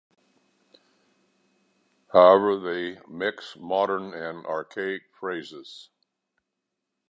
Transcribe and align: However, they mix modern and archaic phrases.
However, 2.11 2.57
they 2.57 2.99
mix 3.07 3.55
modern 3.55 4.15
and 4.15 4.47
archaic 4.47 5.03
phrases. 5.13 5.89